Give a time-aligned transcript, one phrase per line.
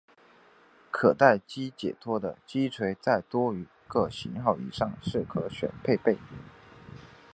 [0.89, 3.53] 可待击解脱的击锤在多
[3.87, 6.17] 个型号以上是可选配备。